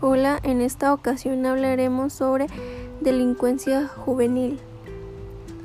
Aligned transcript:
Hola, 0.00 0.38
en 0.44 0.60
esta 0.60 0.92
ocasión 0.94 1.44
hablaremos 1.44 2.12
sobre 2.12 2.46
delincuencia 3.00 3.88
juvenil. 3.88 4.60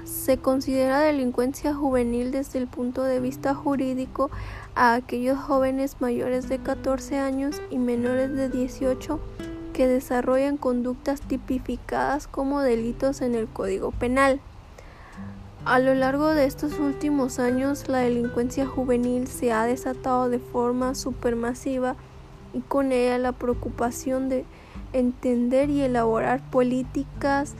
Se 0.06 0.38
considera 0.38 1.02
delincuencia 1.02 1.76
juvenil 1.76 2.32
desde 2.32 2.58
el 2.58 2.66
punto 2.66 3.04
de 3.04 3.20
vista 3.20 3.54
jurídico 3.54 4.32
a 4.74 4.96
aquellos 4.96 5.38
jóvenes 5.38 5.98
mayores 6.00 6.50
de 6.50 6.58
14 6.58 7.20
años 7.20 7.62
y 7.70 7.78
menores 7.78 8.34
de 8.34 8.50
18 8.50 9.20
que 9.72 9.86
desarrollan 9.86 10.58
conductas 10.58 11.22
tipificadas 11.22 12.26
como 12.26 12.62
delitos 12.62 13.22
en 13.22 13.36
el 13.36 13.48
Código 13.48 13.92
Penal. 13.92 14.42
A 15.64 15.78
lo 15.78 15.94
largo 15.94 16.30
de 16.30 16.46
estos 16.46 16.80
últimos 16.80 17.38
años, 17.38 17.88
la 17.88 18.00
delincuencia 18.00 18.66
juvenil 18.66 19.28
se 19.28 19.52
ha 19.52 19.66
desatado 19.66 20.28
de 20.28 20.40
forma 20.40 20.96
supermasiva 20.96 21.96
y 22.54 22.62
con 22.62 22.92
ella 22.92 23.18
la 23.18 23.32
preocupación 23.32 24.30
de 24.30 24.46
entender 24.94 25.70
y 25.70 25.82
elaborar 25.82 26.42
políticas 26.50 27.56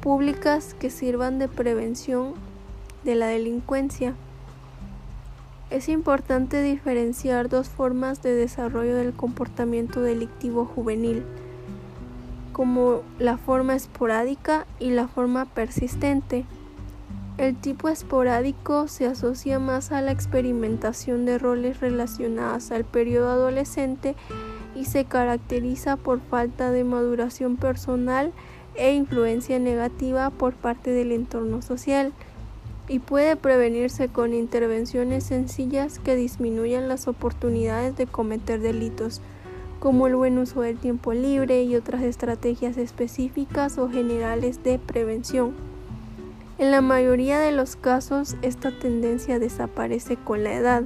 públicas 0.00 0.74
que 0.74 0.90
sirvan 0.90 1.38
de 1.38 1.48
prevención 1.48 2.34
de 3.04 3.14
la 3.14 3.26
delincuencia. 3.26 4.14
Es 5.70 5.88
importante 5.90 6.62
diferenciar 6.62 7.50
dos 7.50 7.68
formas 7.68 8.22
de 8.22 8.34
desarrollo 8.34 8.96
del 8.96 9.12
comportamiento 9.12 10.00
delictivo 10.00 10.64
juvenil, 10.64 11.24
como 12.52 13.02
la 13.18 13.36
forma 13.36 13.76
esporádica 13.76 14.66
y 14.80 14.90
la 14.90 15.08
forma 15.08 15.44
persistente. 15.44 16.46
El 17.38 17.54
tipo 17.54 17.88
esporádico 17.88 18.88
se 18.88 19.06
asocia 19.06 19.60
más 19.60 19.92
a 19.92 20.02
la 20.02 20.10
experimentación 20.10 21.24
de 21.24 21.38
roles 21.38 21.78
relacionados 21.78 22.72
al 22.72 22.84
periodo 22.84 23.30
adolescente 23.30 24.16
y 24.74 24.86
se 24.86 25.04
caracteriza 25.04 25.96
por 25.96 26.20
falta 26.20 26.72
de 26.72 26.82
maduración 26.82 27.56
personal 27.56 28.32
e 28.74 28.92
influencia 28.92 29.60
negativa 29.60 30.30
por 30.30 30.54
parte 30.54 30.90
del 30.90 31.12
entorno 31.12 31.62
social 31.62 32.12
y 32.88 32.98
puede 32.98 33.36
prevenirse 33.36 34.08
con 34.08 34.34
intervenciones 34.34 35.22
sencillas 35.22 36.00
que 36.00 36.16
disminuyan 36.16 36.88
las 36.88 37.06
oportunidades 37.06 37.96
de 37.96 38.08
cometer 38.08 38.58
delitos, 38.58 39.20
como 39.78 40.08
el 40.08 40.16
buen 40.16 40.38
uso 40.38 40.62
del 40.62 40.76
tiempo 40.76 41.12
libre 41.12 41.62
y 41.62 41.76
otras 41.76 42.02
estrategias 42.02 42.76
específicas 42.78 43.78
o 43.78 43.88
generales 43.88 44.64
de 44.64 44.80
prevención. 44.80 45.67
En 46.58 46.72
la 46.72 46.80
mayoría 46.80 47.38
de 47.38 47.52
los 47.52 47.76
casos 47.76 48.36
esta 48.42 48.76
tendencia 48.76 49.38
desaparece 49.38 50.16
con 50.16 50.42
la 50.42 50.54
edad. 50.54 50.82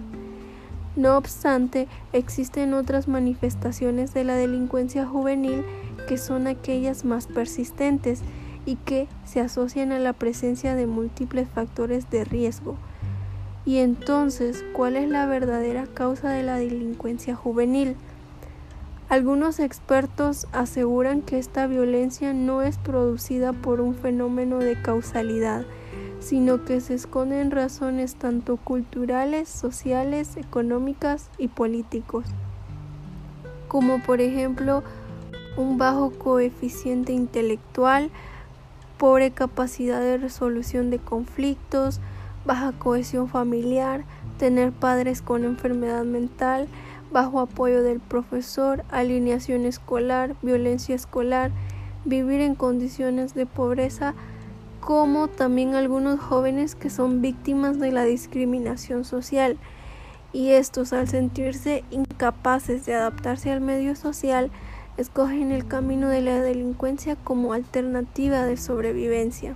No 0.97 1.17
obstante, 1.17 1.89
existen 2.13 2.75
otras 2.75 3.09
manifestaciones 3.09 4.13
de 4.13 4.25
la 4.25 4.37
delincuencia 4.37 5.07
juvenil 5.07 5.65
que 6.07 6.19
son 6.19 6.47
aquellas 6.47 7.07
más 7.07 7.27
persistentes 7.27 8.21
y 8.67 8.77
que 8.77 9.09
se 9.25 9.41
asocian 9.41 9.93
a 9.93 9.99
la 9.99 10.13
presencia 10.13 10.75
de 10.75 10.87
múltiples 10.87 11.49
factores 11.49 12.11
de 12.11 12.25
riesgo. 12.25 12.77
Y 13.65 13.79
entonces, 13.79 14.65
¿cuál 14.75 14.97
es 14.97 15.09
la 15.09 15.25
verdadera 15.25 15.87
causa 15.87 16.31
de 16.31 16.43
la 16.43 16.57
delincuencia 16.57 17.35
juvenil? 17.35 17.97
Algunos 19.13 19.61
expertos 19.61 20.47
aseguran 20.53 21.21
que 21.21 21.39
esta 21.39 21.67
violencia 21.67 22.33
no 22.33 22.63
es 22.63 22.79
producida 22.79 23.53
por 23.53 23.83
un 23.83 23.95
fenómeno 23.95 24.57
de 24.57 24.81
causalidad, 24.81 25.67
sino 26.19 26.65
que 26.65 26.81
se 26.81 26.95
esconden 26.95 27.51
razones 27.51 28.15
tanto 28.15 28.57
culturales, 28.57 29.51
sociales, 29.51 30.39
económicas 30.39 31.29
y 31.37 31.49
políticos, 31.49 32.25
como 33.69 33.99
por 33.99 34.23
ejemplo 34.23 34.83
un 35.59 35.77
bajo 35.77 36.13
coeficiente 36.13 37.13
intelectual, 37.13 38.11
pobre 38.97 39.31
capacidad 39.31 40.01
de 40.01 40.17
resolución 40.17 40.89
de 40.89 40.99
conflictos, 40.99 42.01
baja 42.47 42.73
cohesión 42.73 43.29
familiar, 43.29 44.05
tener 44.39 44.73
padres 44.73 45.21
con 45.21 45.45
enfermedad 45.45 46.05
mental, 46.05 46.67
bajo 47.13 47.41
apoyo 47.41 47.83
del 47.83 48.01
profesor, 48.01 48.85
alineación 48.91 49.67
escolar, 49.67 50.35
violencia 50.43 50.95
escolar, 50.95 51.51
vivir 52.05 52.41
en 52.41 52.55
condiciones 52.55 53.35
de 53.35 53.47
pobreza, 53.47 54.15
como 54.81 55.29
también 55.29 55.75
algunos 55.75 56.19
jóvenes 56.19 56.75
que 56.75 56.91
son 56.91 57.21
víctimas 57.21 57.79
de 57.79 57.93
la 57.93 58.05
discriminación 58.05 59.05
social 59.05 59.59
y 60.33 60.51
estos 60.51 60.93
al 60.93 61.09
sentirse 61.09 61.85
incapaces 61.91 62.87
de 62.87 62.95
adaptarse 62.95 63.53
al 63.53 63.61
medio 63.61 63.95
social 63.95 64.51
escogen 64.97 65.53
el 65.53 65.67
camino 65.67 66.09
de 66.09 66.21
la 66.21 66.41
delincuencia 66.41 67.17
como 67.17 67.53
alternativa 67.53 68.45
de 68.45 68.57
sobrevivencia. 68.57 69.55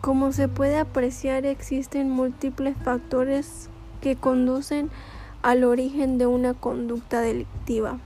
Como 0.00 0.32
se 0.32 0.48
puede 0.48 0.78
apreciar 0.78 1.46
existen 1.46 2.10
múltiples 2.10 2.76
factores 2.84 3.70
que 4.00 4.16
conducen 4.16 4.90
al 5.44 5.62
origen 5.62 6.16
de 6.16 6.26
una 6.26 6.54
conducta 6.54 7.20
delictiva. 7.20 7.98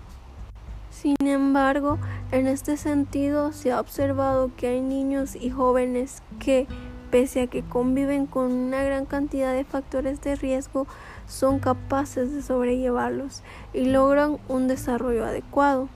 Sin 0.91 1.15
embargo, 1.25 1.99
en 2.33 2.49
este 2.49 2.77
sentido 2.77 3.53
se 3.53 3.71
ha 3.71 3.81
observado 3.81 4.51
que 4.57 4.67
hay 4.67 4.81
niños 4.81 5.37
y 5.37 5.49
jóvenes 5.49 6.21
que, 6.41 6.67
pese 7.13 7.43
a 7.43 7.47
que 7.47 7.63
conviven 7.63 8.27
con 8.27 8.51
una 8.51 8.83
gran 8.83 9.07
cantidad 9.07 9.55
de 9.55 9.63
factores 9.63 10.21
de 10.21 10.35
riesgo, 10.35 10.89
son 11.29 11.61
capaces 11.61 12.33
de 12.33 12.43
sobrellevarlos 12.43 13.45
y 13.73 13.85
logran 13.85 14.39
un 14.49 14.67
desarrollo 14.67 15.25
adecuado. 15.25 15.89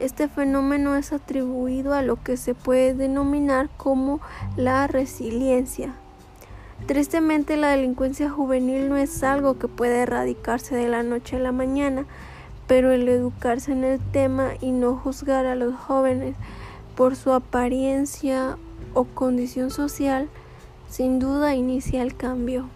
Este 0.00 0.28
fenómeno 0.28 0.96
es 0.96 1.14
atribuido 1.14 1.94
a 1.94 2.02
lo 2.02 2.22
que 2.22 2.36
se 2.36 2.54
puede 2.54 2.92
denominar 2.92 3.70
como 3.78 4.20
la 4.54 4.86
resiliencia. 4.86 5.94
Tristemente 6.88 7.58
la 7.58 7.68
delincuencia 7.68 8.30
juvenil 8.30 8.88
no 8.88 8.96
es 8.96 9.22
algo 9.22 9.58
que 9.58 9.68
pueda 9.68 9.98
erradicarse 9.98 10.74
de 10.74 10.88
la 10.88 11.02
noche 11.02 11.36
a 11.36 11.38
la 11.38 11.52
mañana, 11.52 12.06
pero 12.66 12.92
el 12.92 13.06
educarse 13.10 13.72
en 13.72 13.84
el 13.84 14.00
tema 14.00 14.52
y 14.62 14.70
no 14.70 14.96
juzgar 14.96 15.44
a 15.44 15.54
los 15.54 15.74
jóvenes 15.74 16.34
por 16.96 17.14
su 17.14 17.34
apariencia 17.34 18.56
o 18.94 19.04
condición 19.04 19.70
social 19.70 20.30
sin 20.88 21.18
duda 21.18 21.54
inicia 21.54 22.00
el 22.00 22.16
cambio. 22.16 22.70